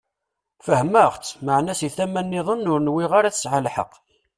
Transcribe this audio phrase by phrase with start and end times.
[0.65, 3.93] Fehmeɣ-tt, meɛna si tama-nniḍen ur nwiɣ ara tesɛa lḥeqq.